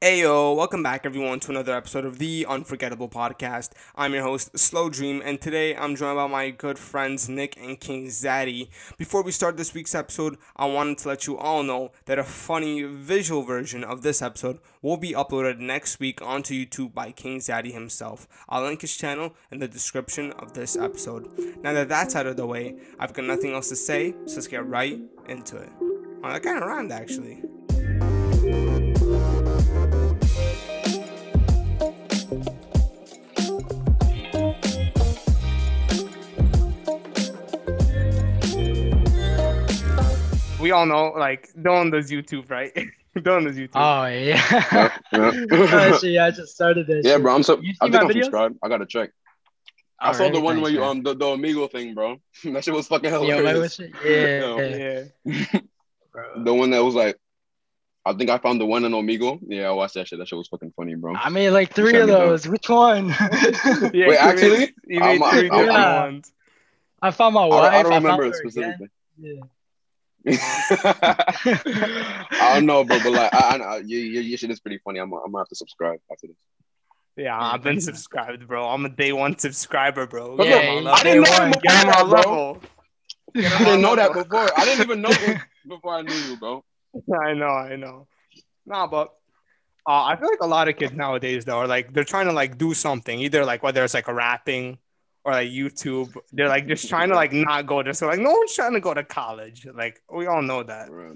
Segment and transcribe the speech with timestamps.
[0.00, 3.72] Ayo, welcome back everyone to another episode of the Unforgettable Podcast.
[3.96, 7.80] I'm your host, Slow Dream, and today I'm joined by my good friends Nick and
[7.80, 8.68] King Zaddy.
[8.96, 12.22] Before we start this week's episode, I wanted to let you all know that a
[12.22, 17.40] funny visual version of this episode will be uploaded next week onto YouTube by King
[17.40, 18.28] Zaddy himself.
[18.48, 21.26] I'll link his channel in the description of this episode.
[21.60, 24.46] Now that that's out of the way, I've got nothing else to say, so let's
[24.46, 25.70] get right into it.
[26.22, 27.42] Oh, that kind of rhymed actually.
[40.60, 42.72] We all know like Dylan does YouTube, right?
[43.16, 43.70] Dylan does YouTube.
[43.74, 44.90] Oh yeah.
[45.12, 45.92] Yeah, yeah.
[45.92, 47.04] Actually, yeah, I just started this.
[47.06, 47.34] Yeah, bro.
[47.34, 47.58] I'm so.
[47.60, 48.24] You see I think my I'm videos?
[48.24, 48.58] subscribed.
[48.62, 49.10] I gotta check.
[50.00, 52.20] I saw Alright, the one thanks, where you um the, the amigo thing, bro.
[52.44, 53.78] that shit was fucking hilarious.
[53.78, 54.04] what was?
[54.04, 54.56] Yeah.
[55.24, 55.34] Yeah.
[55.52, 55.60] yeah.
[56.12, 56.44] bro.
[56.44, 57.16] The one that was like,
[58.04, 59.40] I think I found the one in Omigo.
[59.46, 60.20] Yeah, I watched that shit.
[60.20, 61.14] That shit was fucking funny, bro.
[61.16, 62.18] I made like three of me too.
[62.18, 62.46] those.
[62.46, 63.08] Which one?
[63.08, 63.18] Yeah,
[63.82, 64.74] Wait, he made- actually?
[64.88, 66.32] he made I'm- three I'm- different I'm- ones.
[67.02, 67.62] I found my I, wife.
[67.62, 68.88] don't- I don't found remember it specifically.
[69.18, 69.40] again.
[70.26, 74.78] I don't know, bro, but like, I, I, I your, your your shit is pretty
[74.84, 74.98] funny.
[74.98, 76.36] I'm, I'm gonna have to subscribe after this.
[77.16, 78.68] Yeah, I've been subscribed, bro.
[78.68, 80.36] I'm a day one subscriber, bro.
[80.36, 81.48] But Yeah, on I didn't know Day one.
[81.48, 82.62] him Get on my level.
[83.36, 84.48] I didn't know that before.
[84.58, 85.12] I didn't even know
[85.68, 86.64] before I knew you, bro.
[87.22, 88.06] I know, I know.
[88.66, 89.08] Nah, but
[89.86, 92.32] uh, I feel like a lot of kids nowadays though are like they're trying to
[92.32, 94.78] like do something, either like whether it's like a rapping
[95.28, 96.16] or like YouTube.
[96.32, 98.80] They're like just trying to like not go to so like no one's trying to
[98.80, 99.66] go to college.
[99.66, 100.90] Like we all know that.
[100.90, 101.12] Right.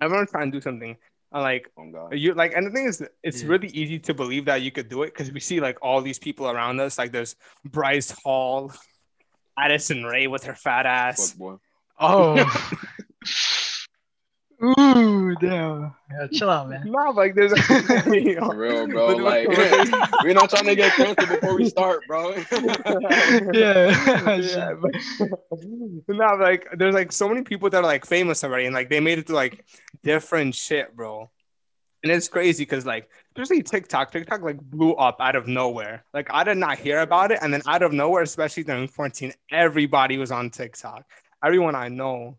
[0.00, 0.94] Everyone's trying to do something.
[1.32, 3.48] And like Oh you like and the thing is it's Yeah.
[3.48, 6.18] really easy to believe that you could do it because we see like all these
[6.18, 6.98] people around us.
[6.98, 8.72] Like there's Bryce Hall,
[9.58, 11.30] Addison Rae with her fat ass.
[11.30, 11.56] Fuck, boy.
[11.98, 12.74] Oh.
[14.62, 15.94] Ooh, damn.
[16.10, 16.82] Yeah, chill out, man.
[16.84, 19.16] No, like there's For real, bro.
[19.16, 19.48] Like,
[20.22, 22.34] we're not trying to get canceled before we start, bro.
[23.52, 24.36] yeah.
[24.36, 24.94] yeah, but
[26.08, 29.00] no, like there's like so many people that are like famous already, and like they
[29.00, 29.64] made it to like
[30.02, 31.30] different shit, bro.
[32.02, 36.04] And it's crazy because like especially TikTok, TikTok like blew up out of nowhere.
[36.12, 39.32] Like I did not hear about it, and then out of nowhere, especially during quarantine,
[39.50, 41.04] everybody was on TikTok.
[41.42, 42.36] Everyone I know,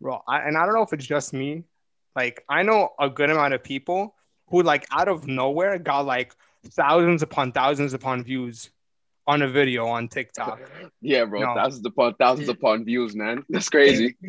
[0.00, 0.22] bro.
[0.26, 1.64] I, and I don't know if it's just me.
[2.14, 4.14] Like I know a good amount of people
[4.48, 6.34] who like out of nowhere got like
[6.64, 8.70] thousands upon thousands upon views
[9.26, 10.60] on a video on TikTok.
[11.00, 11.40] yeah, bro.
[11.40, 11.54] No.
[11.54, 13.44] Thousands upon thousands upon views, man.
[13.48, 14.16] That's crazy.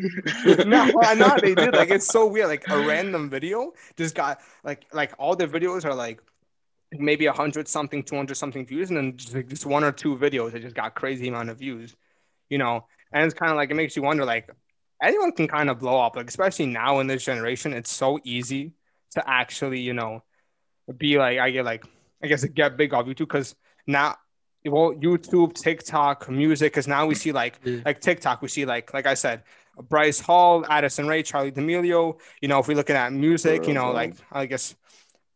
[0.66, 1.74] no, I know they did.
[1.74, 2.48] Like it's so weird.
[2.48, 6.20] Like a random video just got like like all the videos are like
[6.92, 9.92] maybe a hundred something, two hundred something views, and then just, like, just one or
[9.92, 11.94] two videos that just got crazy amount of views.
[12.50, 14.50] You know, and it's kind of like it makes you wonder like
[15.02, 16.16] anyone can kind of blow up.
[16.16, 18.72] Like especially now in this generation, it's so easy
[19.12, 20.22] to actually you know
[20.96, 21.84] be like I get like
[22.22, 23.54] I guess get big off YouTube because
[23.86, 24.16] now.
[24.64, 27.80] Well, YouTube, TikTok, music, because now we see like Yeah.
[27.86, 29.44] like TikTok, we see like like I said,
[29.88, 32.18] Bryce Hall, Addison Rae, Charlie D'Amelio.
[32.42, 34.74] You know, if we're looking at music, you know, like I guess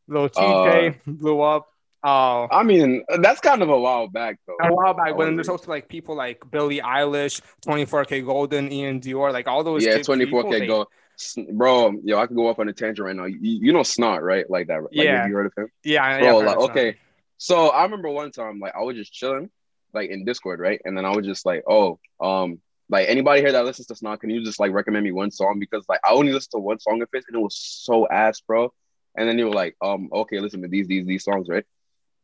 [0.08, 1.71] Lil Tjay uh, blew up.
[2.04, 4.56] Uh, I mean, that's kind of a while back, though.
[4.60, 8.26] a while back, when but would then there's also like people like Billie Eilish, 24K
[8.26, 9.84] Golden, iann dior, like all those.
[9.84, 10.86] Yeah, 24K they- go.
[11.14, 13.26] S- Bro, yo, I could go off on a tangent right now.
[13.26, 14.48] You, you know Snot, right?
[14.50, 14.82] Like that.
[14.82, 15.26] Like, Yeah.
[15.28, 15.68] You heard of him?
[15.84, 16.20] Yeah, yeah.
[16.20, 16.70] Bro, I've like, heard of some.
[16.70, 16.96] okay.
[17.36, 19.50] So I remember one time, like, I was just chilling,
[19.92, 20.80] like, in Discord, right?
[20.84, 24.20] And then I was just like, oh, um, like, anybody here that listens to Snot,
[24.20, 25.58] can you just, like, recommend me one song?
[25.60, 28.40] Because, like, I only listened to one song of his, and it was so ass,
[28.40, 28.72] bro.
[29.16, 31.64] And then you were like, um, okay, listen to these, these, these songs, right?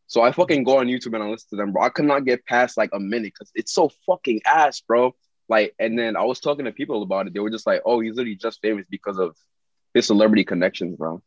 [0.08, 1.82] So I fucking go on YouTube and I listen to them, bro.
[1.82, 5.14] I could not get past, like, a minute because it's so fucking ass, bro.
[5.48, 7.34] Like, and then I was talking to people about it.
[7.34, 9.36] They were just like, oh, he's literally just famous because of
[9.94, 11.22] his celebrity connections, bro.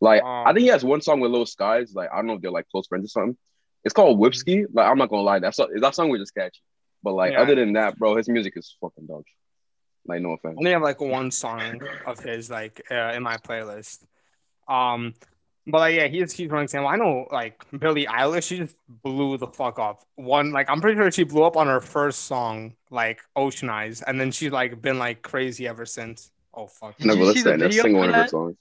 [0.00, 0.44] Like, Oh.
[0.46, 1.94] I think he has one song with Lil Skies.
[1.94, 3.36] Like, I don't know if they're like close friends or something.
[3.84, 4.66] It's called Whipsky.
[4.72, 6.60] Like, I'm not gonna lie, that song, that song was just catchy.
[7.02, 7.42] But like, Yeah.
[7.42, 9.24] other than that, bro, his music is fucking dog.
[10.06, 10.54] Like, no offense.
[10.56, 14.04] I only have like one song of his like uh, in my playlist.
[14.68, 15.14] Um,
[15.66, 16.88] but like yeah, he's he's one example.
[16.88, 20.02] I know like Billie Eilish, she just blew the fuck up.
[20.16, 24.02] One like I'm pretty sure she blew up on her first song, like Ocean Eyes,
[24.02, 26.30] and then she's like been like crazy ever since.
[26.54, 26.96] Oh fuck.
[26.98, 28.30] Did Never you see listened the to a video single for one of her that?
[28.30, 28.56] songs.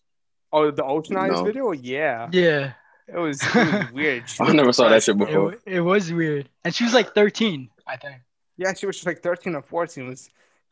[0.53, 1.43] Oh, the Ocean Eyes No.
[1.43, 1.71] video?
[1.71, 2.29] Yeah.
[2.31, 2.73] Yeah.
[3.07, 4.23] It was, it was weird.
[4.39, 5.27] I never saw that shit bro.
[5.27, 5.57] It, before.
[5.73, 6.49] it was weird.
[6.63, 8.17] And she was like 13, I think.
[8.57, 10.05] Yeah, she was just like 13 or 14.
[10.05, 10.29] It was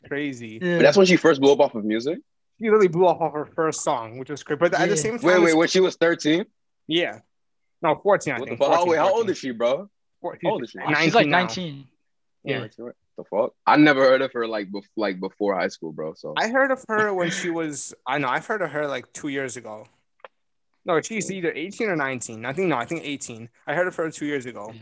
[0.07, 0.59] crazy.
[0.61, 0.77] Yeah.
[0.77, 2.19] But that's when she first blew up off of music.
[2.59, 4.59] She literally blew off of her first song, which was great.
[4.59, 6.45] But at the same time, Wait, wait, when she was 13?
[6.87, 7.19] yeah.
[7.81, 8.59] No, 14, I What the think.
[8.59, 8.67] fuck?
[8.71, 9.89] Oh, 14, wait, how old is she, bro?
[10.21, 10.39] 14.
[10.43, 10.79] How old is she?
[10.79, 11.39] Oh, She's like now.
[11.39, 11.87] 19.
[12.43, 12.67] Yeah.
[12.77, 12.89] Yeah.
[13.15, 13.53] The fuck?
[13.65, 16.13] I never heard of her like bef- like before high school, bro.
[16.13, 19.11] So I heard of her when she was, I know, I've heard of her like
[19.13, 19.85] two years ago.
[20.85, 22.45] No, she's either 18 or 19.
[22.45, 23.49] I think no, I think 18.
[23.67, 24.73] I heard of her two years ago.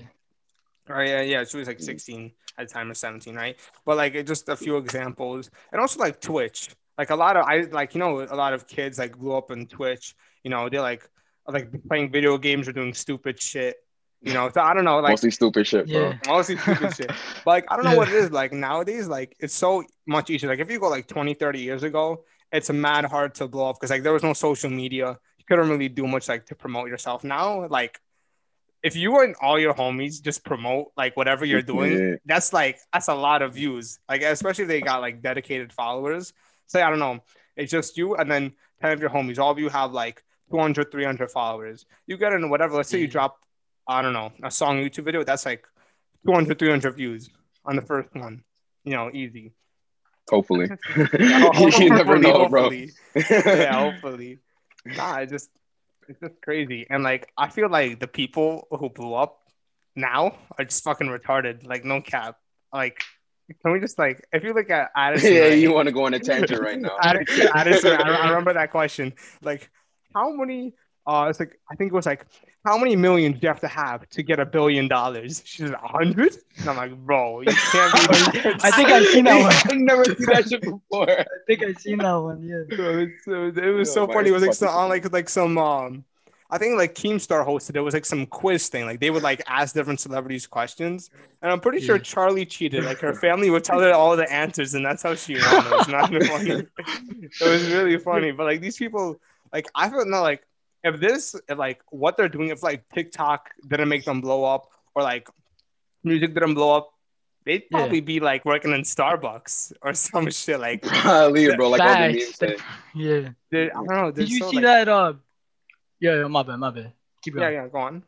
[0.87, 1.83] Right, yeah, yeah, she was like mm.
[1.83, 3.57] 16 at the time or 17, right?
[3.85, 6.69] But like just a few examples, and also like Twitch.
[6.97, 9.51] Like a lot of I like you know a lot of kids like blew up
[9.51, 10.15] on Twitch.
[10.43, 11.07] You know they're like
[11.47, 13.75] like playing video games or doing stupid shit.
[14.21, 16.09] You know, so I don't know, like Mostly stupid shit, bro.
[16.09, 16.17] Yeah.
[16.27, 17.07] mostly stupid shit.
[17.45, 17.97] But like, I don't know Yeah.
[17.97, 18.31] what it is.
[18.31, 20.49] Like nowadays, like it's so much easier.
[20.49, 23.75] Like if you go like 20, 30 years ago, it's mad hard to blow up
[23.75, 25.19] because like there was no social media.
[25.37, 27.23] You couldn't really do much like to promote yourself.
[27.23, 27.99] Now, like
[28.81, 32.15] if you and all your homies just promote like whatever you're doing, Yeah.
[32.25, 33.99] that's like that's a lot of views.
[34.09, 36.33] Like especially if they got like dedicated followers.
[36.67, 37.19] Say I don't know,
[37.55, 39.39] it's just you and then 10 of your homies.
[39.39, 41.85] All of you have like 200, 300 followers.
[42.05, 42.75] You get in whatever.
[42.75, 43.11] Let's say you mm-hmm.
[43.11, 43.39] drop,
[43.87, 45.23] I don't know, a song YouTube video.
[45.23, 45.65] That's like
[46.25, 47.29] 200, 300 views
[47.65, 48.43] on the first one.
[48.83, 49.53] You know, easy.
[50.29, 50.69] Hopefully.
[50.69, 52.63] Yeah, you never hopefully, know, bro.
[52.63, 52.91] hopefully.
[53.15, 54.39] yeah, hopefully.
[54.85, 55.49] Nah, it's just
[56.07, 56.85] it's just crazy.
[56.89, 59.39] And like I feel like the people who blew up
[59.95, 61.65] now are just fucking retarded.
[61.65, 62.37] Like no cap.
[62.73, 63.01] Like
[63.61, 66.05] can we just like if you look at Addison, yeah, Rae- you want to go
[66.05, 66.97] on a tangent right now.
[67.01, 69.13] Addison, Addison, I, I remember that question.
[69.41, 69.69] Like
[70.13, 70.73] how many
[71.05, 72.25] uh it's like I think it was like
[72.65, 75.41] how many millions do you have to have to get a billion dollars?
[75.45, 76.35] She's a hundred?
[76.59, 79.53] And I'm like, bro, you can't be I think I've seen that one.
[79.71, 81.09] I've never seen that shit before.
[81.09, 82.41] I think I've seen that one.
[82.43, 82.63] Yeah.
[82.75, 84.29] Bro, it's so, it was Yeah, so funny.
[84.29, 86.03] It was like fucking some, on like like some um,
[86.49, 87.75] I think like Keemstar hosted.
[87.75, 88.85] It was like some quiz thing.
[88.85, 91.09] Like they would like ask different celebrities questions,
[91.41, 92.85] and I'm pretty sure Charlie cheated.
[92.85, 95.65] Like her family would tell her all the answers, and that's how she won.
[95.65, 96.51] It was not funny.
[96.79, 98.31] it was really funny.
[98.31, 99.19] But like these people,
[99.51, 100.43] like I feel not like
[100.85, 104.69] if this if like what they're doing, if like TikTok didn't make them blow up,
[104.95, 105.27] or like
[106.03, 106.93] music didn't blow up.
[107.45, 107.77] They'd Yeah.
[107.79, 110.83] probably be like working in Starbucks or some shit like.
[111.31, 111.69] Leave, bro.
[111.69, 112.61] Like all the memes Facts.
[112.93, 113.29] Yeah.
[113.51, 114.11] they- I don't know.
[114.11, 114.89] Did you so, see like- that?
[114.89, 115.13] Uh,
[115.99, 116.93] yeah, yeah, my bad, my bad.
[117.23, 117.53] Keep Yeah, going.
[117.53, 118.03] yeah, yeah, go on.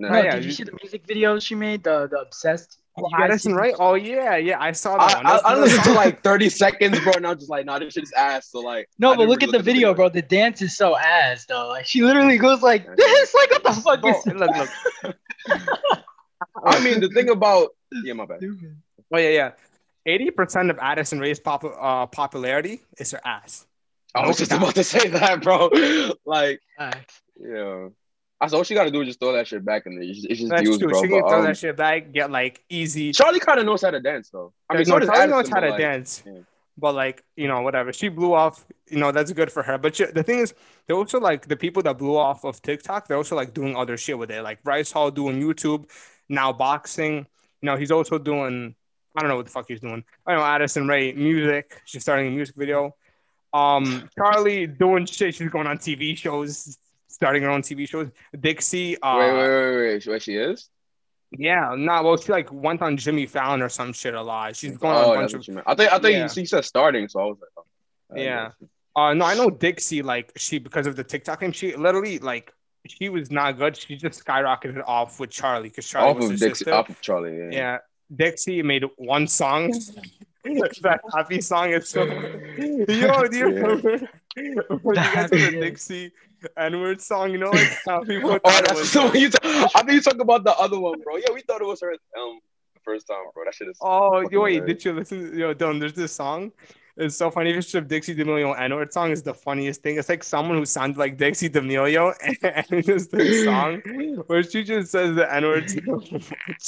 [0.00, 1.82] No, No, yeah, did you you- see the music video she made?
[1.82, 2.78] The the obsessed.
[2.96, 3.74] Did Oh, Addison, see- right?
[3.78, 4.60] Oh yeah, yeah.
[4.60, 5.26] I saw I, that one.
[5.26, 8.02] I, I listened to like 30 seconds, bro, and I'm just like, nah, this shit
[8.04, 8.50] is ass.
[8.50, 10.08] So like, No, I but look really at the looked video, bro.
[10.08, 11.68] The dance is so ass, though.
[11.68, 12.94] Like she literally goes like Yeah.
[12.96, 13.34] this.
[13.34, 14.34] Like what the fuck Bro, is this?
[14.34, 15.16] look, look.
[16.64, 17.68] I mean, the thing about
[18.04, 18.38] yeah, my bad.
[18.38, 18.76] Stupid.
[19.14, 19.50] Oh yeah, yeah.
[20.06, 23.66] Eighty percent of Addison Rae's pop- uh, popularity is her ass.
[24.24, 25.70] I was just about to say that, bro.
[26.24, 26.60] Like,
[27.40, 27.88] yeah.
[28.40, 30.20] I said, all she got to do is just throw that shit back, and it's
[30.20, 30.88] just, it's just That's views, true.
[30.88, 31.02] bro.
[31.02, 33.12] she can But, throw um, that shit back, get like easy.
[33.12, 34.52] Charlie kind of knows how to dance, though.
[34.70, 36.38] I mean, no, Charlie knows how to like, dance, yeah.
[36.76, 37.92] but like you know, whatever.
[37.92, 38.64] She blew off.
[38.88, 39.76] You know, that's good for her.
[39.76, 40.54] But she, the thing is,
[40.86, 43.08] they're also like the people that blew off of TikTok.
[43.08, 44.42] They're also like doing other shit with it.
[44.42, 45.90] Like Bryce Hall doing YouTube,
[46.28, 47.26] now boxing.
[47.60, 48.74] You know, he's also doing.
[49.16, 50.04] I don't know what the fuck he's doing.
[50.24, 51.82] I know Addison Rae music.
[51.86, 52.94] She's starting a music video.
[53.52, 55.34] Um, Charlie doing shit.
[55.34, 56.76] She's going on TV shows,
[57.08, 58.08] starting her own TV shows.
[58.38, 59.00] Dixie.
[59.00, 60.06] Uh, Wait, wait, wait, wait.
[60.06, 60.68] Where she is?
[61.30, 64.56] Yeah, no, well, she like went on Jimmy Fallon or some shit a lot.
[64.56, 65.66] She's going on Oh, a bunch of what you meant.
[65.68, 66.28] I think I think Yeah.
[66.40, 68.48] you said starting, so I was like, oh, I Yeah.
[68.96, 70.00] Uh, no, I know Dixie.
[70.02, 72.52] Like she, because of the TikTok name, she literally like
[72.86, 73.76] she was not good.
[73.76, 76.72] She just skyrocketed off with Charlie because Charlie Off was of her Dixie, sister.
[76.74, 77.36] off of Charlie.
[77.36, 77.48] Yeah.
[77.50, 77.78] Yeah,
[78.14, 79.70] Dixie made one song.
[80.44, 82.04] that happy song is so.
[82.88, 83.98] Yo, do you remember?
[84.82, 86.12] when you guys heard the Dixie
[86.56, 87.32] N-word song?
[87.32, 88.92] You know, like how people Oh, thought it that's was.
[88.92, 89.30] the one you.
[89.30, 89.42] Talk,
[89.74, 91.16] I think you talking about the other one, bro.
[91.16, 92.40] Yeah, we thought it was her um
[92.74, 93.44] the first time, bro.
[93.44, 93.76] That shit is.
[93.82, 94.66] Oh, yo, wait, hilarious.
[94.66, 95.38] did you listen?
[95.38, 96.52] Yo, Dylan, there's this song.
[97.00, 97.50] It's so funny.
[97.50, 99.98] If you Dixie D'Amelio N-word song is the funniest thing.
[99.98, 102.12] It's like someone who sounds like Dixie D'Amelio,
[102.42, 103.80] and it's just this song
[104.26, 105.70] where she just says the N-word.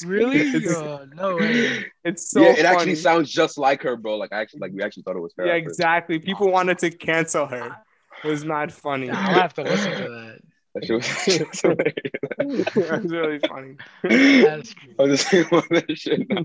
[0.06, 0.38] Really?
[0.40, 1.84] It's, Uh, no way.
[2.04, 2.68] it's so yeah, it funny.
[2.68, 4.16] actually sounds just like her, bro.
[4.16, 5.46] Like I actually, like we actually thought it was her.
[5.46, 5.78] yeah, at first.
[5.80, 6.18] exactly.
[6.20, 7.76] People wanted to cancel her.
[8.22, 9.08] It was not funny.
[9.08, 10.38] Nah, I'll have to listen to that.
[10.74, 12.74] That shit was, shit was hilarious.
[12.74, 13.76] was really funny.
[14.04, 14.94] That's crazy.
[14.98, 16.42] I was just saying all that shit now.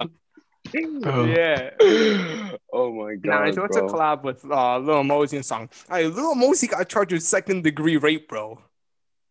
[1.06, 1.26] Oh.
[1.26, 1.72] Yeah.
[2.78, 3.90] Oh my Nah, god, so it's a bro.
[3.90, 5.70] collab with uh, Lil Mosey and song.
[5.90, 8.60] Hey, Lil Mosey got charged with second degree rape, bro.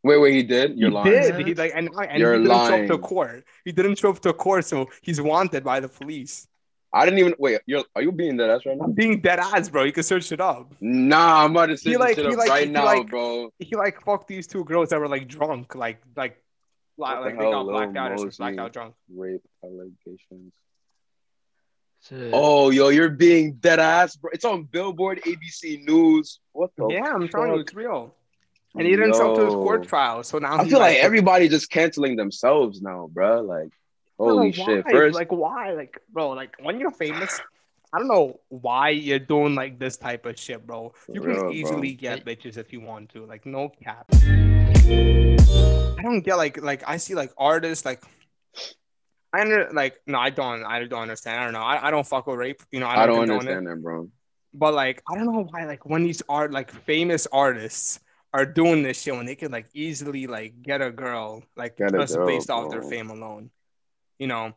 [0.03, 0.79] Wait, wait, he did.
[0.79, 1.11] You're he lying.
[1.11, 1.47] did.
[1.47, 3.45] He like and, and You're he didn't show up to court.
[3.67, 6.49] He didn't show up to court, so he's wanted by the police.
[6.91, 7.61] I didn't even wait.
[7.67, 8.85] You're are you being dead ass right now?
[8.85, 9.83] I'm being dead ass, bro.
[9.85, 10.73] You can search it up.
[10.81, 13.51] Nah, I'm about to say He this like- he up like- right now, like- bro.
[13.59, 16.41] He like fucked these two girls that were like drunk, like like
[16.97, 18.37] What like, the they hell, got Lil blacked out or Mosey?
[18.39, 18.95] blacked out drunk.
[19.15, 20.53] Rape allegations.
[22.09, 22.31] Shit.
[22.35, 24.31] Oh, yo, you're being dead ass, bro.
[24.33, 26.41] It's on Billboard, ABC News.
[26.53, 26.89] What the?
[26.91, 28.15] yeah, I'm telling you, it's real.
[28.77, 31.49] And he didn't show up to his court trial, so now I feel like everybody
[31.49, 33.41] just canceling themselves now, bro.
[33.43, 33.69] Like,
[34.19, 34.53] Bro, holy why?
[34.53, 34.85] shit!
[34.91, 35.73] First, like why?
[35.73, 37.41] Like, bro, like when you're famous,
[37.93, 40.93] I don't know why you're doing like this type of shit, bro.
[41.09, 41.53] You can real, bro.
[41.53, 43.25] easily get bitches if you want to.
[43.25, 44.07] Like no cap.
[44.13, 48.03] I don't get like like I see like artists like
[49.35, 51.41] I under like no I don't I don't understand.
[51.41, 51.61] I don't know.
[51.73, 52.63] I, I don't fuck with rape.
[52.71, 53.57] You know I I don't, don't condone it.
[53.59, 54.09] understand that, bro.
[54.53, 58.01] But like I don't know why like when these art like famous artists
[58.33, 61.93] are doing this shit when they can like easily like get a girl like Get
[61.93, 63.51] just girl, based off their fame alone.
[64.19, 64.53] You know.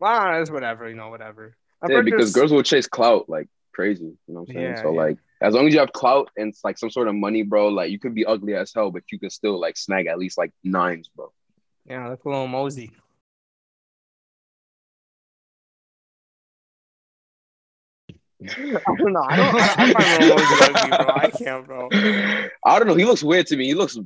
[0.00, 1.56] Well, it's whatever, you know, whatever.
[1.80, 4.04] I've Yeah, because there's- girls will chase clout like crazy.
[4.26, 4.66] You know what I'm saying?
[4.76, 5.00] Yeah, so yeah.
[5.04, 7.68] like, as long as you have clout and it's like some sort of money, bro,
[7.68, 10.36] like you could be ugly as hell, but you can still like snag at least
[10.38, 11.32] like nines, bro.
[11.86, 12.90] Yeah, that's a little mosey.
[18.48, 19.26] I don't know.
[19.28, 19.54] I don't.
[19.54, 21.12] I, I find ugly.
[21.26, 21.88] I can't, bro.
[22.64, 22.94] I don't know.
[22.94, 23.66] He looks weird to me.
[23.66, 23.98] He looks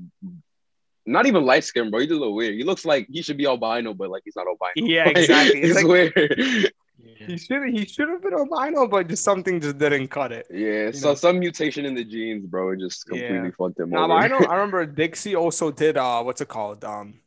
[1.06, 2.00] not even light skinned, bro.
[2.00, 2.54] He's a little weird.
[2.54, 4.72] He looks like he should be albino, but like he's not albino.
[4.76, 5.60] Yeah, Like, exactly.
[5.62, 6.72] It's It's, like- weird.
[7.18, 7.68] He should.
[7.70, 10.46] He should have been albino, but just something just didn't cut it.
[10.50, 11.14] yeah, so know.
[11.14, 12.70] some mutation in the genes, bro.
[12.70, 13.50] It just completely Yeah.
[13.58, 14.08] fucked him Nah, over.
[14.08, 14.38] but I know.
[14.46, 15.96] I remember Dixie also did.
[15.96, 16.84] Uh, what's it called?
[16.84, 17.20] Um,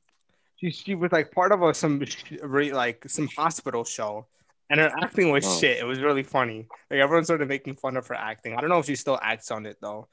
[0.58, 2.04] she she was like part of a some
[2.42, 4.28] re- like some hospital show,
[4.70, 5.60] and her acting was Oh.
[5.60, 5.78] shit.
[5.80, 6.68] It was really funny.
[6.92, 8.56] Like everyone started making fun of her acting.
[8.56, 10.08] I don't know if she still acts on it though.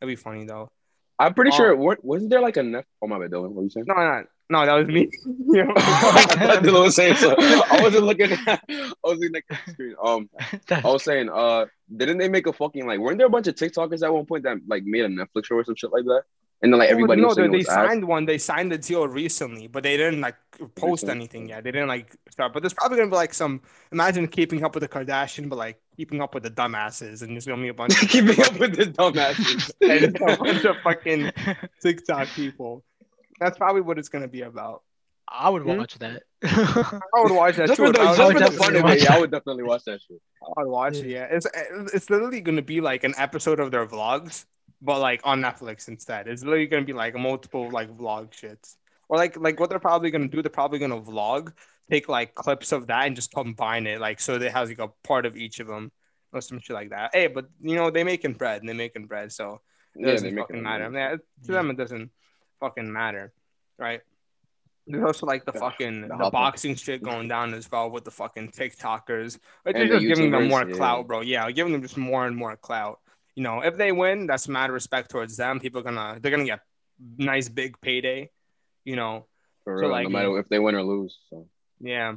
[0.00, 0.70] That'd be funny though.
[1.18, 1.56] I'm pretty Oh.
[1.56, 1.76] sure.
[1.76, 3.42] What wasn't there like a Nef- Oh my bad, Dylan.
[3.50, 3.86] What were you saying?
[3.88, 4.66] No, no, no.
[4.66, 5.08] That was me.
[5.54, 5.64] Yeah.
[6.60, 7.34] Dylan was saying so.
[7.38, 8.32] I wasn't looking.
[8.32, 9.94] At, I was looking at the screen.
[10.02, 10.28] Um,
[10.70, 12.98] I was saying, uh, didn't they make a fucking like?
[12.98, 15.54] Weren't there a bunch of TikTokers at one point that like made a Netflix show
[15.56, 16.22] or some shit like that?
[16.64, 17.74] And then like everybody no, was they, it they was ass.
[17.74, 18.24] signed one.
[18.24, 20.36] They signed the deal recently, but they didn't like
[20.74, 21.62] post anything yet.
[21.62, 22.54] They didn't like start.
[22.54, 23.60] But there's probably gonna be like some.
[23.92, 27.46] Imagine keeping up with the Kardashian, but like keeping up with the dumbasses, and there's
[27.46, 29.70] gonna be a bunch of Keeping up with the dumbasses.
[29.82, 31.30] and a bunch of fucking
[31.82, 32.82] TikTok people.
[33.38, 34.82] That's probably what it's gonna be about.
[35.28, 35.76] I would Hmm?
[35.78, 36.22] watch that.
[36.44, 37.86] I would watch that just too.
[37.86, 40.00] for the, I was- just for the fun of it, I would definitely watch that
[40.00, 40.20] shit.
[40.56, 41.06] I'd watch it.
[41.06, 41.46] Yeah, it's
[41.92, 44.44] it's literally gonna be like an episode of their vlogs,
[44.84, 46.28] but like on Netflix instead.
[46.28, 48.76] It's literally gonna be like multiple like vlog shits,
[49.08, 50.42] or like like what they're probably gonna do.
[50.42, 51.52] They're probably gonna vlog,
[51.90, 54.88] take like clips of that and just combine it, like so they has like a
[55.02, 55.90] part of each of them
[56.32, 57.10] or some shit like that.
[57.14, 59.60] Hey, but you know they're making bread and they making bread, so
[59.96, 60.90] it Yeah, doesn't they make fucking matter.
[60.90, 60.98] money.
[61.02, 61.52] Yeah, to Yeah.
[61.54, 62.10] them it doesn't
[62.60, 63.32] fucking matter,
[63.78, 64.02] right?
[64.86, 68.04] There's also like the The- fucking the the, boxing shit going down as well with
[68.04, 69.38] the fucking TikTokers.
[69.64, 70.76] Like, they're the just giving them more yeah.
[70.76, 71.22] clout, bro.
[71.22, 73.00] Yeah, giving them just more and more clout.
[73.36, 75.60] You know, if they win, that's mad respect towards them.
[75.60, 76.60] People are gonna they're gonna get
[77.18, 78.30] nice big payday.
[78.84, 79.26] You know,
[79.64, 81.18] For So, real, like, no matter if they win or lose.
[81.30, 81.48] So
[81.80, 82.16] yeah.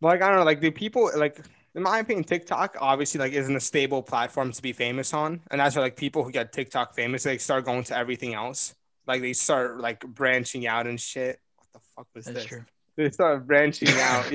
[0.00, 1.38] Like I don't know, like the people like
[1.74, 5.60] in my opinion, TikTok obviously like isn't a stable platform to be famous on, and
[5.60, 8.74] that's why like people who get TikTok famous, they start going to everything else.
[9.06, 11.40] Like they start like branching out and shit.
[11.56, 12.46] What the fuck was That's this?
[12.46, 12.64] true.
[12.96, 14.26] They start branching out.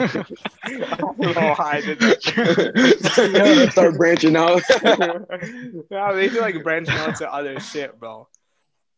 [0.64, 3.70] I don't know why I did that.
[3.72, 4.62] start branching out.
[5.92, 8.28] yeah, they do like branching out to other shit, bro.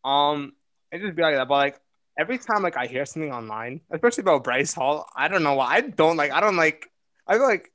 [0.06, 0.54] Um,
[0.92, 1.50] it just be like that.
[1.50, 1.80] But like
[2.18, 5.76] every time like I hear something online, especially about Bryce Hall, I don't know why
[5.76, 6.32] I don't like.
[6.32, 6.90] I don't like.
[7.28, 7.70] I feel like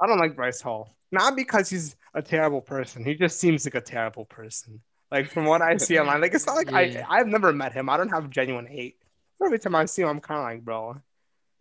[0.00, 0.96] I don't like Bryce Hall.
[1.10, 3.04] Not because he's a terrible person.
[3.04, 4.80] He just seems like a terrible person.
[5.10, 7.04] Like from what I see online, like it's not like Yeah.
[7.08, 7.88] I I've never met him.
[7.88, 8.96] I don't have genuine hate.
[9.40, 11.00] But every time I see him, I'm kind of like, bro,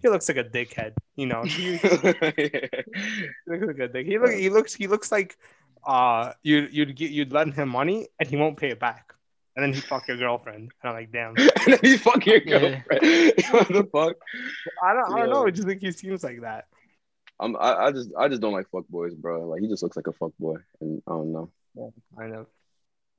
[0.01, 0.93] he looks like a dickhead.
[1.15, 1.87] You know, he, he
[3.47, 4.05] looks like a dick.
[4.05, 5.37] He look he looks he looks like
[5.85, 9.13] uh you you'd get you'd lend him money and he won't pay it back.
[9.55, 10.71] And then he fuck your girlfriend.
[10.83, 11.35] And I'm like, damn.
[11.37, 12.59] and then you fuck your Yeah.
[12.59, 13.33] girlfriend.
[13.51, 14.15] what the fuck?
[14.83, 15.47] I don't I don't know.
[15.47, 16.65] I just think he seems like that.
[17.41, 19.47] I'm, I, I just I just don't like fuck boys, bro.
[19.47, 21.49] Like he just looks like a fuck boy, and I don't know.
[22.17, 22.47] Kind of.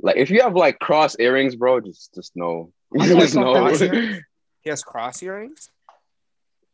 [0.02, 2.72] Like if you have like cross earrings, bro, just just know.
[2.98, 4.18] Just he know.
[4.62, 4.62] Cross earrings.
[4.62, 5.70] He has cross earrings.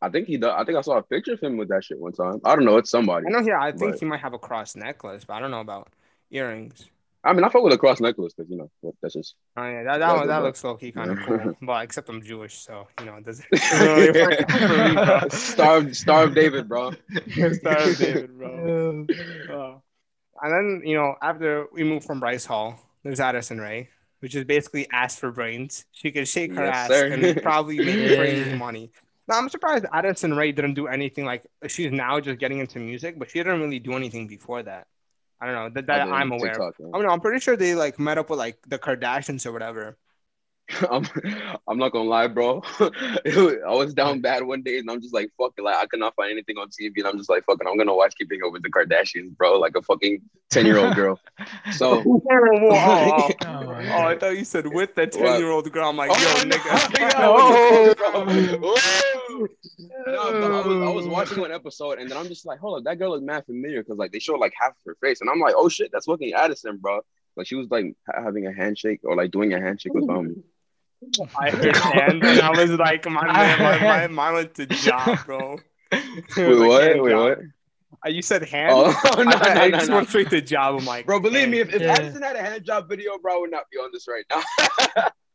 [0.01, 0.53] I think he does.
[0.55, 2.39] I think I saw a picture of him with that shit one time.
[2.43, 2.77] I don't know.
[2.77, 3.25] It's somebody.
[3.27, 3.39] I know.
[3.39, 5.89] Yeah, I think But- he might have a cross necklace, but I don't know about
[6.29, 6.85] earrings.
[7.23, 8.69] I mean, I fuck with a cross necklace because you know
[9.01, 9.35] that's just.
[9.57, 11.25] Oh yeah, that that, one, that looks low key kind of Yeah.
[11.43, 11.57] cool.
[11.63, 13.45] But except I'm Jewish, so you know it doesn't.
[13.51, 15.29] it doesn't really work out for me, bro.
[15.29, 16.91] Starve, starve David, bro.
[17.53, 19.05] Star of David, bro.
[19.49, 19.79] Uh,
[20.43, 23.89] and then you know after we move from Bryce Hall, there's Addison Rae,
[24.19, 25.85] which is basically ass for brains.
[25.91, 27.07] She could shake her Yes, ass sir.
[27.13, 28.91] and probably make crazy money.
[29.27, 33.19] Now I'm surprised Addison Rae didn't do anything like she's now just getting into music,
[33.19, 34.87] but she didn't really do anything before that.
[35.39, 36.51] I don't know that, that I'm aware.
[36.51, 36.87] TikTok, yeah.
[36.93, 39.97] I mean, I'm pretty sure they like met up with like the Kardashians or whatever.
[40.91, 41.05] I'm,
[41.67, 42.61] I'm not gonna lie, bro.
[42.79, 45.61] I was down bad one day, and I'm just like, fuck it.
[45.61, 47.95] Like, I could not find anything on TV, and I'm just like, fucking, I'm gonna
[47.95, 51.19] watch Keeping Up with the Kardashians, bro, like a fucking ten year old girl.
[51.71, 53.71] So, oh, oh, oh.
[53.71, 55.89] I thought you said with the 10 year old girl.
[55.89, 56.55] I'm like, yo, Oh, no.
[56.55, 57.13] nigga.
[57.17, 57.93] Oh.
[60.07, 62.83] No, I was, I was watching one episode and then I'm just like, hold up,
[62.85, 65.29] that girl is mad familiar because like they showed like half of her face and
[65.29, 67.01] I'm like, oh shit, that's fucking Addison, bro.
[67.35, 70.43] Like she was like ha- having a handshake or like doing a handshake with um.
[71.39, 75.25] I heard hand and I was like, my man, my, my, my went to job,
[75.25, 75.59] bro.
[75.91, 76.83] It Wait, like what?
[76.83, 77.23] hand Wait, job.
[77.23, 77.39] what?
[78.05, 78.73] Uh, You said hand?
[78.75, 79.95] Oh no, I, I no, no, just no.
[79.95, 80.75] went straight to job.
[80.75, 81.93] I'm like, Bro, believe me, if, if Yeah.
[81.93, 84.41] Addison had a hand job video, bro, I would not be on this right now.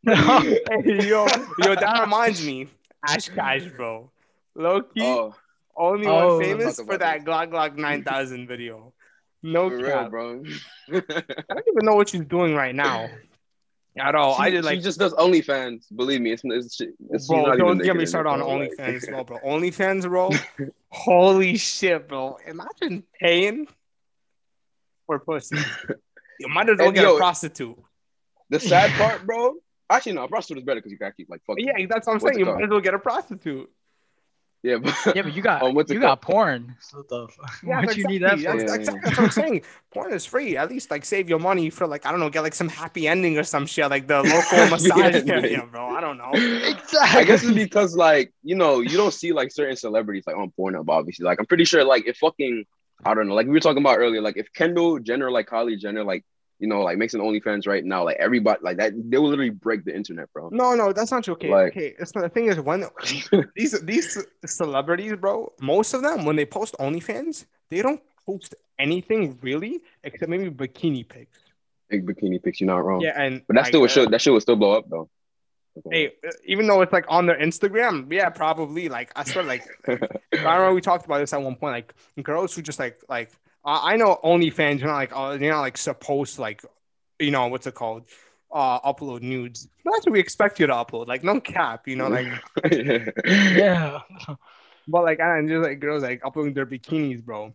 [0.05, 1.27] Hey, yo,
[1.59, 2.69] yo, that reminds me,
[3.07, 4.11] Ash Kash, bro.
[4.55, 5.35] Low key, oh,
[5.77, 8.93] only Oh, one famous for about that Glock Glock 9000 video.
[9.43, 10.43] No for real, bro.
[10.93, 11.01] I
[11.55, 13.09] don't even know what she's doing right now
[13.99, 14.37] at all.
[14.37, 15.85] she, I did she like, just does OnlyFans.
[15.95, 16.81] Believe me, it's, it's,
[17.11, 19.39] it's bro, not don't get me started on OnlyFans, bro, bro.
[19.39, 20.31] OnlyFans, bro.
[20.89, 22.39] Holy shit, bro.
[22.47, 23.67] Imagine paying
[25.07, 25.57] for pussy.
[26.41, 27.77] You might as well get yo- a prostitute.
[28.51, 29.55] The sad part, bro.
[29.89, 31.57] Actually, no, a prostitute is better because you can actually like fuck.
[31.59, 32.39] Yeah, that's what I'm saying.
[32.39, 33.71] You might as well get a prostitute.
[34.63, 36.77] Yeah, but yeah, but you got Um, you got porn.
[36.81, 37.53] So the fuck?
[37.67, 38.43] Yeah, what you need that for?
[38.43, 39.01] That's, Yeah, exactly yeah.
[39.05, 39.63] that's what I'm saying.
[39.93, 40.57] Porn is free.
[40.57, 43.07] At least like save your money for like I don't know, get like some happy
[43.09, 45.31] ending or some shit like the local massage ending.
[45.31, 45.87] area, bro.
[45.89, 46.31] I don't know.
[46.33, 46.99] Exactly.
[47.21, 50.53] I guess it's because like you know you don't see like certain celebrities like on
[50.59, 50.89] Pornhub.
[50.89, 52.65] Obviously, like I'm pretty sure like if fucking
[53.05, 55.79] I don't know, like we were talking about earlier, like if Kendall Jenner, like Kylie
[55.79, 56.25] Jenner, like
[56.63, 59.51] you know, like makes an OnlyFans right now, like everybody like that, they will literally
[59.51, 60.49] break the internet, bro.
[60.53, 61.35] No, no, that's not true.
[61.35, 61.95] Okay, Like- okay.
[61.99, 62.87] It's not, the thing is when
[63.57, 64.17] these these
[64.47, 70.31] celebrities, bro, most of them when they post OnlyFans, they don't post anything really except
[70.31, 71.41] maybe bikini pics.
[71.91, 73.01] Big bikini pics, you're not wrong.
[73.01, 75.11] Yeah, and but that still would uh, show that shit would still blow up though.
[75.91, 76.13] Hey,
[76.45, 78.89] even though it's like on their Instagram, yeah, probably.
[78.89, 79.97] Like I swear, like I
[80.33, 81.73] remember we talked about this at one point.
[81.73, 83.33] Like girls who just like like
[83.65, 86.63] I I know OnlyFans, you're not like oh, you're not like supposed to like,
[87.19, 88.05] you know what's it called,
[88.53, 89.69] uh, upload nudes.
[89.85, 91.07] But that's what we expect you to upload.
[91.07, 92.27] Like no cap, you know, like.
[92.73, 94.01] yeah.
[94.89, 97.55] But like and just like girls like uploading their bikinis, bro.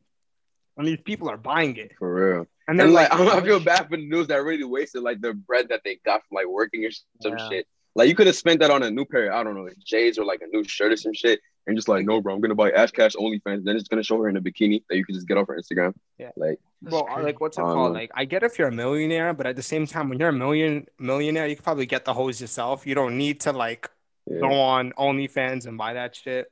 [0.78, 2.48] And these people are buying it, for real.
[2.68, 5.34] and then like, like, I feel bad for the news that really wasted like the
[5.34, 7.50] bread that they got from like working or some Yeah.
[7.50, 7.68] shit.
[7.96, 10.26] Like you could have spent that on a new pair, I don't know, J's or
[10.26, 12.72] like a new shirt or some shit, and just like, no, bro, I'm gonna buy
[12.72, 13.66] Ash Kash OnlyFans.
[13.66, 15.58] Then it's gonna show her in a bikini that you can just get off her
[15.58, 15.94] Instagram.
[16.18, 16.32] Yeah.
[16.38, 17.94] Like, bro, like what's it Um, called?
[17.94, 20.34] Like I get if you're a millionaire, but at the same time, when you're a
[20.34, 22.88] million millionaire, you can probably get the hose yourself.
[22.88, 23.92] You don't need to like
[24.26, 24.40] yeah.
[24.40, 26.52] go on OnlyFans and buy that shit.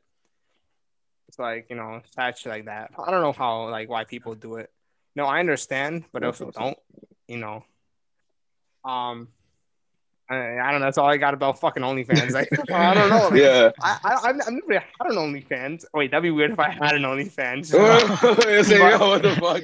[1.29, 2.91] It's like, you know, sad shit like that.
[2.99, 4.69] I don't know how like why people do it.
[5.15, 6.77] No, I understand, but I also don't,
[7.27, 7.63] you know.
[8.83, 9.29] Um
[10.27, 10.87] I, I don't know.
[10.87, 12.31] That's all I got about fucking OnlyFans.
[12.31, 13.27] Like, I don't know.
[13.29, 13.71] Like, yeah.
[13.81, 15.85] I, I, I've I've never had an OnlyFans.
[15.93, 17.71] Oh, wait, that'd be weird if I had an OnFans.
[18.45, 19.63] You say, yo, what the fuck?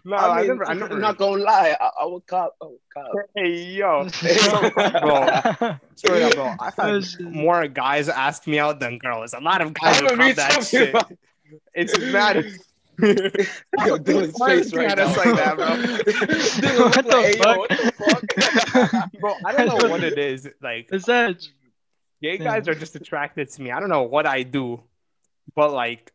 [0.04, 0.68] no, I I, mean, never.
[0.68, 0.94] I never.
[0.94, 1.76] I'm not gonna lie.
[1.80, 2.56] I, I would cop.
[2.60, 3.12] I would cop.
[3.36, 4.08] Hey, yo.
[4.20, 5.76] bro.
[5.94, 6.54] Straight up, bro.
[6.60, 9.34] I've Oh, had more guys ask me out than girls.
[9.34, 10.90] A lot of guys That's would cop that shit.
[10.90, 11.12] about.
[11.74, 12.44] It's mad.
[13.86, 15.06] Yo, Dylan's face right now.
[15.16, 15.66] like that, bro?
[16.62, 19.10] Dylan look What the like, hey, yo, what the fuck?
[19.20, 20.48] Bro, I don't know what it is.
[20.62, 21.46] Like, Is that
[22.22, 23.70] gay guys are just attracted to me.
[23.70, 24.82] I don't know what I do,
[25.54, 26.12] but like,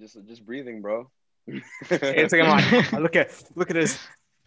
[0.00, 1.10] just, just breathing, bro.
[1.46, 3.98] it's like I'm like, look at look at his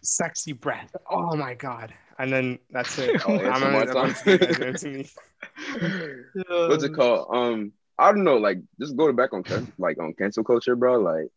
[0.02, 0.94] sexy breath.
[1.10, 1.92] Oh my god!
[2.18, 3.20] And then that's it.
[3.26, 4.38] Oh, yeah, I'm some more gonna- I'm time.
[4.38, 5.08] gonna- that's it
[6.46, 6.68] to.
[6.68, 7.26] What's it called?
[7.34, 8.36] Um, I don't know.
[8.38, 9.44] Like, just go back on
[9.78, 11.00] like on cancel culture, bro.
[11.00, 11.28] Like,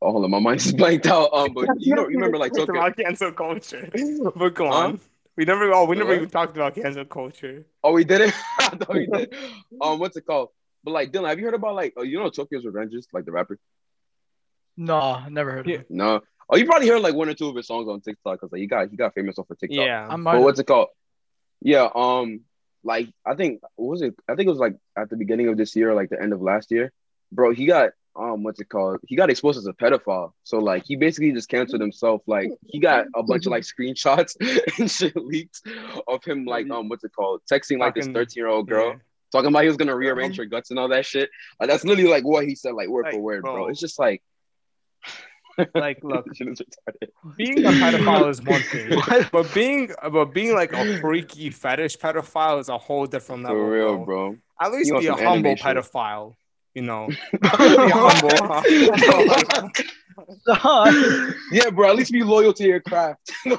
[0.00, 1.32] oh, hold on, my mind just blanked out.
[1.32, 2.80] Um, but you know, you remember like Talked talking.
[2.80, 3.88] about cancel culture,
[4.36, 4.74] but go Huh?
[4.74, 5.00] on.
[5.36, 5.70] We never.
[5.72, 6.16] Oh, we never What?
[6.16, 7.66] even talked about cancel culture.
[7.84, 8.34] Oh, we did it.
[8.58, 9.34] I thought we did.
[9.80, 10.48] Um, what's it called?
[10.82, 13.32] But like, Dylan, have you heard about like, oh, you know, Tokyo's Revengers, like the
[13.32, 13.58] rapper?
[14.76, 15.78] No, never heard of Yeah.
[15.80, 15.86] it.
[15.90, 16.20] No.
[16.48, 18.60] Oh, you probably heard like one or two of his songs on TikTok because like
[18.60, 19.76] he got he got famous off of TikTok.
[19.76, 20.06] Yeah.
[20.08, 20.88] I'm But what's it called?
[21.60, 22.40] Yeah, um,
[22.86, 24.14] like I think what was it?
[24.28, 26.32] I think it was like at the beginning of this year, or like the end
[26.32, 26.92] of last year,
[27.32, 27.52] bro.
[27.52, 29.00] He got um, what's it called?
[29.06, 30.32] He got exposed as a pedophile.
[30.44, 32.22] So like he basically just canceled himself.
[32.26, 34.36] Like he got a bunch of like screenshots
[34.78, 35.60] and shit leaked
[36.06, 37.42] of him like um, what's it called?
[37.50, 38.90] Texting like this thirteen year old girl.
[38.90, 38.98] Yeah.
[39.32, 41.28] Talking about he was gonna rearrange her guts and all that shit.
[41.58, 43.54] Like, that's literally like what he said, like word for word, bro.
[43.54, 43.66] bro.
[43.66, 44.22] It's just like,
[45.74, 47.08] Like, look, shit is retarded.
[47.36, 49.00] being a pedophile is one thing,
[49.32, 53.58] but being but being like a freaky fetish pedophile is a whole different level.
[53.58, 54.04] For real, bro.
[54.04, 54.36] bro.
[54.60, 55.66] At least be a humble animation.
[55.66, 56.34] pedophile.
[56.74, 58.28] You know, be humble.
[61.50, 61.88] yeah, bro.
[61.88, 63.32] At least be loyal to your craft.
[63.44, 63.56] The?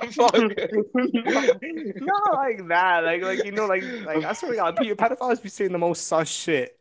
[1.99, 3.03] Not like that.
[3.03, 5.79] Like, like you know, like, like I swear to God, pe- pedophiles be saying the
[5.79, 6.77] most sus shit.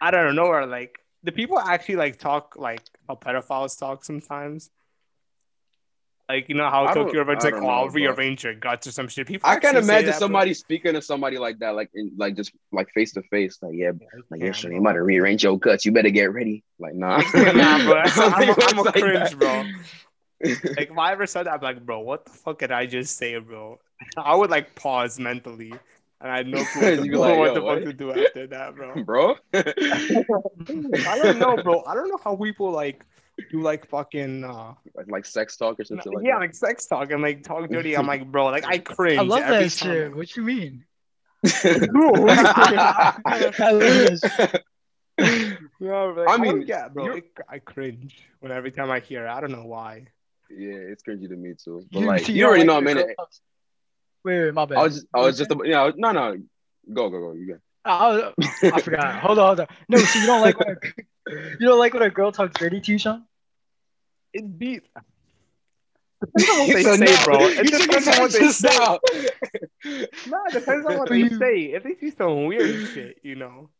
[0.00, 4.70] I don't know where like the people actually like talk like how pedophiles talk sometimes.
[6.28, 8.92] Like you know how I Tokyo Revenge I like, know, I'll rearrange your guts or
[8.92, 9.26] some shit.
[9.26, 12.52] People I can't imagine that, somebody speaking to somebody like that, like in like just
[12.70, 13.90] like face to face, like yeah,
[14.30, 15.84] like yeah, sure, you to rearrange your guts.
[15.84, 16.62] You better get ready.
[16.78, 18.02] Like nah, nah, bro.
[18.04, 19.38] I'm, I'm a like cringe, that.
[19.38, 19.64] bro.
[20.42, 23.18] Like if I ever said that, I'm like, bro, what the fuck did I just
[23.18, 23.78] say, bro?
[24.16, 25.74] I would like pause mentally,
[26.20, 27.78] and I had no clue what, You'd the, be like, what yo, the what?
[27.78, 29.04] fuck to do after that, bro.
[29.04, 29.36] bro.
[29.54, 31.82] I don't know, bro.
[31.86, 33.04] I don't know how people like
[33.50, 36.12] do like fucking uh like, like sex talk or something.
[36.12, 36.40] like yeah, that.
[36.40, 37.96] like sex talk and like talk dirty.
[37.96, 39.18] I'm like, bro, like I cringe.
[39.18, 39.92] I love every that time.
[39.92, 40.14] shit.
[40.16, 40.84] What you mean?
[41.42, 44.62] Bro, I love that shit.
[45.80, 47.04] No, like, I I mean, mean, yeah, bro.
[47.06, 49.30] you're- It, I cringe when every time I hear it.
[49.30, 50.06] I don't know why.
[50.50, 51.86] yeah, it's cringy to me too.
[51.92, 53.14] But You- like you you, don't already like know, when man.
[54.24, 54.78] A girl Wait, wait, my bad.
[54.78, 56.36] I was just, I was just, about, yeah, no, no,
[56.92, 57.32] go, go, go.
[57.32, 59.14] You ah, I, was- I forgot.
[59.20, 59.66] Hold on, hold on.
[59.88, 60.76] No, so you don't like when a,
[61.58, 63.24] you don't like when a girl talks dirty to you, Sean?
[64.32, 64.82] It beat.
[66.22, 67.38] Depends on what they So say, now- bro.
[67.40, 68.68] It you took depends on what they say.
[68.78, 68.98] now.
[70.28, 71.60] No, it depends on what they say.
[71.72, 73.70] If they say some weird shit, you know.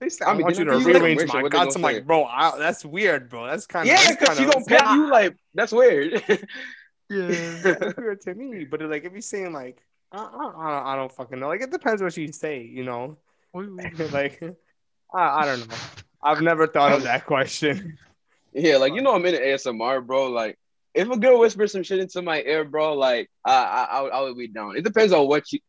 [0.00, 1.34] They say, I, I mean, want you to rearrange weird shit.
[1.34, 1.74] my What they guts.
[1.76, 1.94] I'm say?
[1.94, 3.46] like, bro, I, that's weird, bro.
[3.46, 5.10] That's kind of Yeah, because she don't pet you.
[5.10, 6.22] Like that's weird.
[7.10, 7.92] Yeah.
[7.96, 8.64] Weird to me.
[8.64, 11.48] But like, if you're saying like, I, I, I don't- fucking know.
[11.48, 13.18] Like, it depends what you say, you know.
[13.54, 14.42] like,
[15.14, 15.74] I, I don't know.
[16.22, 17.98] I've never thought of that question.
[18.52, 20.30] yeah, like you know, I'm in ASMR, bro.
[20.30, 20.58] Like
[20.94, 24.12] if a girl whispers some shit into my ear, bro, like I, I, I would,
[24.12, 24.76] I would be down.
[24.76, 25.60] It depends on what you.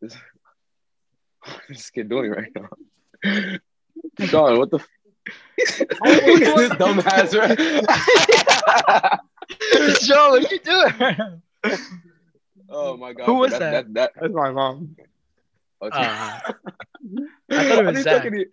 [0.00, 0.16] What's
[1.68, 2.68] this kid doing right now?
[4.26, 4.78] Sean, what the?
[4.78, 4.88] F-
[6.04, 9.18] this dumbass, right?
[10.00, 11.42] Sean, what you doing?
[12.70, 13.26] oh my god!
[13.26, 13.60] Who was that?
[13.60, 13.94] that?
[13.94, 14.96] That, That's my mom.
[15.80, 16.38] that Uh,
[17.50, 18.22] I thought it was Zach.
[18.24, 18.44] talking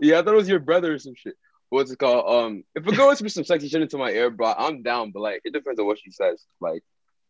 [0.00, 1.34] Yeah, I thought it was your brother or some shit.
[1.70, 2.26] What's it called?
[2.28, 5.10] Um, if a girl whispers some sexy shit into my ear, bro, I'm down.
[5.10, 6.44] But like, it depends on what she says.
[6.60, 6.82] Like,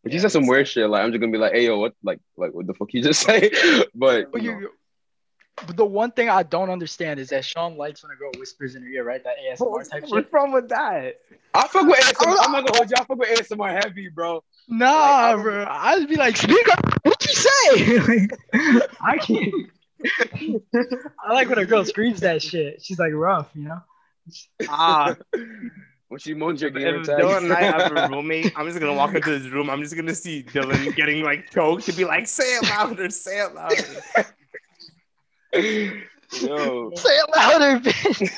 [0.03, 1.79] if she Yeah, says some weird shit, like I'm just gonna be like, "Hey, yo,
[1.79, 1.93] what?
[2.03, 3.51] Like, like what the fuck you just say?"
[3.95, 4.69] but But you know, you,
[5.67, 8.75] but the one thing I don't understand is that Sean likes when a girl whispers
[8.75, 9.23] in her ear, right?
[9.23, 10.33] That ASMR type What's shit.
[10.33, 11.19] wrong with that?
[11.53, 12.35] I fuck with ASMR.
[12.41, 12.95] I'm not gonna hold you.
[12.97, 14.43] I fuck with ASMR heavy, bro.
[14.67, 15.65] Nah, Like, I bro.
[15.69, 16.99] I'd be like, speak up.
[17.03, 17.97] What you say?
[17.99, 18.39] Like,
[19.01, 19.53] I can't.
[21.23, 22.81] I like when a girl screams that shit.
[22.83, 23.81] She's like rough, you know.
[24.69, 25.15] Ah,
[26.09, 28.93] When she moans your if gamer Dylan and I have a roommate, I'm just gonna
[28.93, 29.67] walk into this room.
[29.69, 33.39] I'm just gonna see Dylan getting like choked to be like, say it louder, say
[33.39, 33.75] it louder.
[35.53, 36.91] Yo.
[36.95, 38.29] Say it louder, bitch.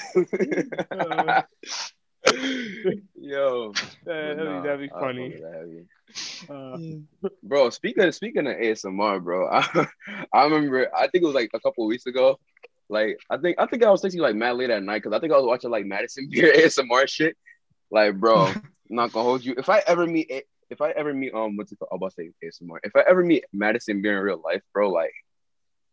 [3.15, 3.73] Yo,
[4.05, 5.29] that'd, Nah, be, that'd be funny.
[5.29, 5.85] with that heavy.
[7.23, 9.87] Uh, Bro, speaking speaking of ASMR, bro, I,
[10.33, 12.39] I remember I think it was like a couple weeks ago.
[12.89, 15.19] Like I think I think I was texting like mad late at night because I
[15.19, 17.35] think I was watching like Madison Beer ASMR shit.
[17.91, 19.53] Like, bro, I'm not gonna hold you.
[19.57, 20.31] If I ever meet
[20.69, 21.89] if I ever meet um what's it called?
[21.91, 22.77] I'm about to say ASMR.
[22.83, 25.13] If I ever meet Madison Beer in real life, bro, like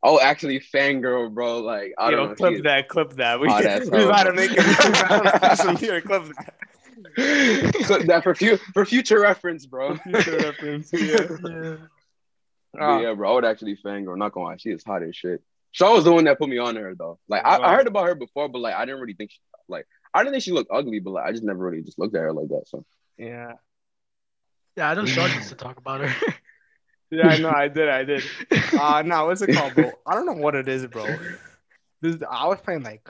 [0.05, 1.59] I'll actually fangirl, bro.
[1.61, 2.35] Like I don't know.
[2.35, 3.38] clip she that, clip that.
[3.41, 5.57] We, Oh, that's we gotta make it.
[5.59, 6.55] Some here, clip that.
[7.85, 9.97] Clip that for fu- for future reference, bro.
[9.97, 10.91] Future reference.
[10.93, 11.17] Yeah.
[11.45, 11.77] Yeah.
[12.73, 13.01] But Ah.
[13.01, 14.17] yeah, bro, I would actually fangirl.
[14.17, 15.43] Not gonna lie, she is hot as shit.
[15.73, 17.19] Sean was the one that put me on her though.
[17.29, 19.38] Like I, I heard about her before, but like I didn't really think she
[19.69, 22.15] like I didn't think she looked ugly, but like I just never really just looked
[22.15, 22.65] at her like that.
[22.67, 22.85] So
[23.19, 23.53] yeah.
[24.77, 26.35] Yeah, I don't Sean used to talk about her.
[27.12, 27.51] Yeah, I know.
[27.51, 27.88] I did.
[27.90, 28.22] I did.
[28.72, 29.92] Uh, no, what's it called, bro?
[30.07, 31.05] I don't know what it is, bro.
[32.01, 33.09] This I was playing like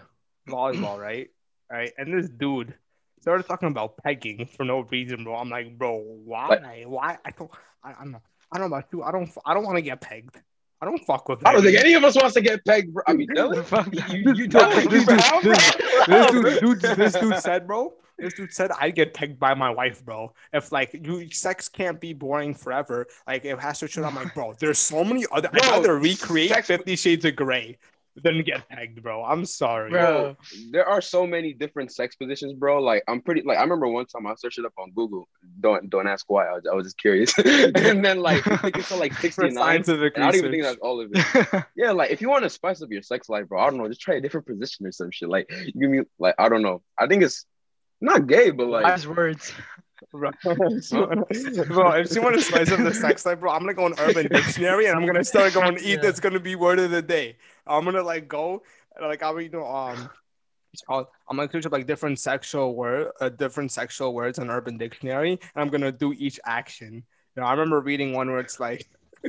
[0.49, 1.31] volleyball, right?
[1.71, 2.75] Right, and this dude
[3.21, 5.37] started talking about pegging for no reason, bro.
[5.37, 6.49] I'm like, bro, why?
[6.49, 7.19] Like- why?
[7.25, 7.51] I don't.
[7.85, 8.23] I, I'm not.
[8.51, 9.03] I don't know about you.
[9.05, 9.31] I don't.
[9.47, 10.37] I don't want to get pegged.
[10.83, 11.47] I don't fuck with.
[11.47, 13.05] I don't think any of us wants to get pegged, bro.
[13.07, 13.95] I mean, Dylan, Fuck.
[14.13, 14.91] you, you No, don't.
[14.91, 15.77] this dude- have, this-
[16.09, 17.95] this dude, dude, this dude said, bro.
[18.19, 20.33] This dude said I'd get pegged by my wife, bro.
[20.53, 23.07] If like you, sex can't be boring forever.
[23.29, 24.03] Like it has to show.
[24.05, 24.55] I'm like, bro.
[24.59, 25.49] There's so many other.
[25.53, 27.79] I'd Bro, rather recreate sex- Fifty Shades of Grey
[28.17, 29.25] than get pegged, bro.
[29.25, 29.91] I'm sorry.
[29.91, 30.37] Bro.
[30.71, 32.83] There are so many different sex positions, bro.
[32.83, 33.43] Like I'm pretty.
[33.43, 35.29] Like I remember one time I searched it up on Google.
[35.61, 36.47] Don't don't ask why.
[36.47, 37.37] I was, I was just curious.
[37.39, 39.55] and then like I think it's like For 69.
[39.55, 41.65] scientific And I don't even think that's all of it.
[41.77, 43.89] Yeah, like if you want to spice up your sex life, bro, I don't know,
[43.89, 45.29] just try a different position or some shit.
[45.29, 46.83] Like you give me like I don't know.
[46.99, 47.47] I think it's
[48.01, 49.53] not gay, but like Wise words.
[50.13, 51.25] Bro, if she wanna-
[51.67, 53.95] bro, if she want to spice up the sex life, bro, I'm gonna go on
[53.99, 55.85] Urban Dictionary and I'm gonna start going eat.
[55.85, 55.97] Yeah.
[56.03, 57.37] That's gonna be word of the day.
[57.67, 58.63] I'm gonna like go,
[59.01, 60.11] like I'll be you know um,
[60.73, 61.07] it's called.
[61.29, 65.33] I'm gonna search up like different sexual word, uh, different sexual words on Urban Dictionary,
[65.33, 67.05] and I'm gonna do each action.
[67.37, 68.89] You know, I remember reading one where it's like.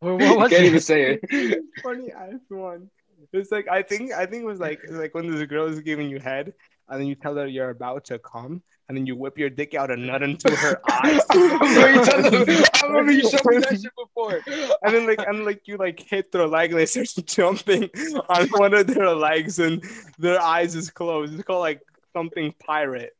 [0.00, 0.82] What, what was can't even it?
[0.82, 1.62] say it.
[1.82, 2.90] funny ass one.
[3.32, 6.08] It's like I think I think it was like like when this girl is giving
[6.08, 6.52] you head
[6.88, 9.74] and then you tell her you're about to come, and then you whip your dick
[9.74, 11.22] out and nut into her eyes.
[11.30, 14.40] I remember you showed me that shit before.
[14.82, 17.88] and then like and like you like hit their leg and they start jumping
[18.28, 19.82] on one of their legs and
[20.18, 21.34] their eyes is closed.
[21.34, 21.80] It's called like
[22.12, 23.16] something pirate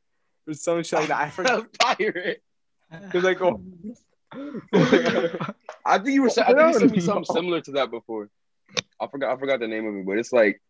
[0.46, 1.20] or some shit like that.
[1.20, 1.66] I forgot.
[1.78, 2.42] Pirate.
[2.92, 3.60] It's like oh,
[5.84, 6.30] I think you were.
[6.30, 8.28] I think you sent me something similar to that before.
[9.00, 9.32] I forgot.
[9.32, 10.60] I forgot the name of it, but it's like,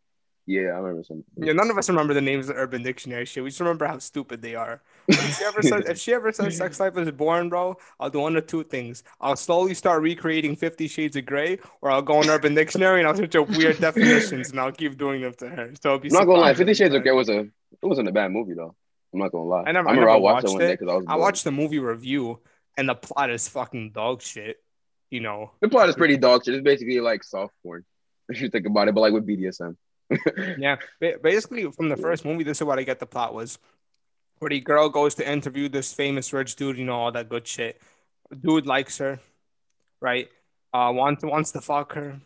[0.47, 1.25] yeah, I remember something.
[1.37, 1.53] yeah.
[1.53, 3.43] None of us remember the names of the Urban Dictionary shit.
[3.43, 4.83] We just remember how stupid they are.
[5.09, 8.21] If she ever says, if she ever says sex life is boring, bro, I'll do
[8.21, 9.05] one of two things.
[9.21, 13.09] I'll slowly start recreating Fifty Shades of Grey, or I'll go on Urban Dictionary and
[13.09, 15.73] I'll search up weird definitions and I'll keep doing them to her.
[15.83, 16.55] So I'm not gonna lie.
[16.55, 17.03] Fifty Shades of?
[17.03, 17.41] Grey was a.
[17.41, 17.51] It
[17.83, 18.75] wasn't a bad movie though.
[19.13, 19.65] I'm not gonna lie.
[19.67, 21.05] I never- I remember I watched, watched it one day because I was.
[21.09, 22.41] I watched the movie review
[22.77, 24.57] and the plot is fucking dog shit.
[25.11, 26.55] You know, The plot is pretty dog shit.
[26.55, 27.85] It's basically like soft porn,
[28.29, 29.77] if you think about it, but like with BDSM.
[30.59, 30.77] Yeah.
[31.01, 33.59] Basically, from the first movie, this is what I get the plot was.
[34.39, 37.47] Where the girl goes to interview this famous rich dude, you know, all that good
[37.47, 37.81] shit.
[38.41, 39.21] Dude likes her,
[40.01, 40.29] right?
[40.73, 42.21] Uh, wants wants to fuck her,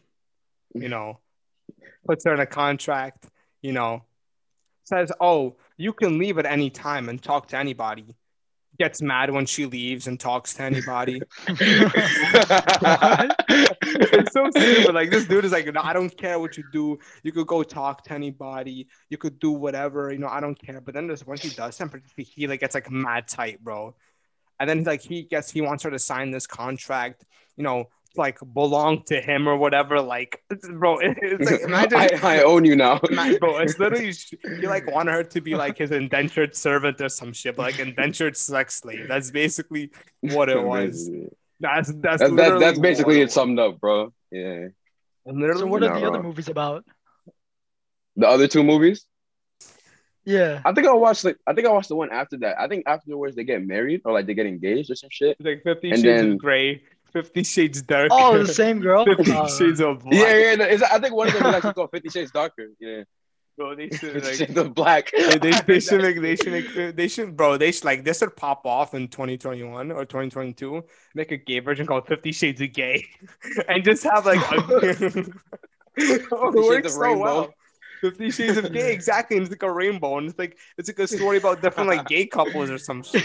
[0.74, 1.18] you know,
[2.07, 3.27] puts her in a contract,
[3.61, 4.05] you know,
[4.85, 8.14] says, "Oh, you can leave at any time and talk to anybody."
[8.79, 11.20] Gets mad when she leaves and talks to anybody.
[14.12, 14.94] it's so stupid.
[14.94, 16.98] Like this dude is like, no, I don't care what you do.
[17.22, 18.88] You could go talk to anybody.
[19.11, 20.12] You could do whatever.
[20.12, 20.81] You know, I don't care.
[20.81, 23.94] But then there's once he does something, he like gets like mad tight, bro.
[24.61, 27.24] And then like he gets, he wants her to sign this contract.
[27.57, 30.01] You know, like belong to him or whatever.
[30.01, 31.98] Like, bro, it's like imagine.
[31.98, 32.98] I, I own you now.
[32.98, 34.12] Bro, it's literally
[34.61, 37.79] you like want her to be like his indentured servant or some shit, but like
[37.79, 39.07] indentured sex slave.
[39.09, 41.11] That's basically what it was.
[41.61, 44.12] That's that's That's, that's, that's basically it summed up, bro.
[44.31, 44.68] Yeah.
[45.27, 46.85] Literally, So what You're are not the other movies about?
[48.16, 49.05] The other two movies.
[50.25, 50.61] Yeah.
[50.64, 52.61] I think I watched like I think I watched the one after that.
[52.61, 55.37] I think afterwards they get married or like they get engaged or some shit.
[55.38, 58.09] It's like Fifty And Shades then- of Grey, Fifty Shades Dark.
[58.12, 59.05] Oh, the same girl.
[59.16, 60.14] Fifty Uh, Shades of Black.
[60.14, 60.55] Yeah, yeah.
[60.57, 62.68] no, I think one of them is actually called Fifty Shades Darker.
[62.79, 63.03] Yeah,
[63.59, 63.75] bro.
[63.75, 64.57] They should like.
[64.57, 65.11] Of Black.
[65.18, 68.35] They, they, they should make they should they should bro they should like this should
[68.37, 70.83] pop off in 2021 or 2022
[71.14, 73.05] make a gay version called 50 shades of gay
[73.68, 75.25] and just have like a,
[75.97, 77.21] it works so Rainbow.
[77.23, 77.55] well
[78.01, 80.99] 50 shades of gay exactly and it's like a rainbow and it's like it's like
[81.01, 83.25] a story about different like gay couples or some shit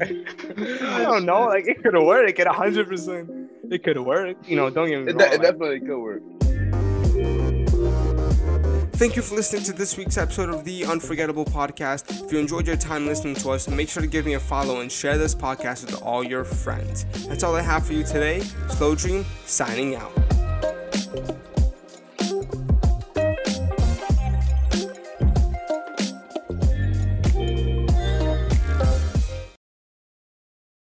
[0.00, 3.28] I don't know like it could work it could 100 percent
[3.70, 5.98] it could work you know don't get me It, wrong de- it like- definitely could
[5.98, 6.22] work.
[9.02, 12.24] Thank you for listening to this week's episode of the Unforgettable Podcast.
[12.24, 14.80] If you enjoyed your time listening to us, make sure to give me a follow
[14.80, 17.04] and share this podcast with all your friends.
[17.26, 18.42] That's all I have for you today.
[18.68, 20.12] Slow Dream signing out.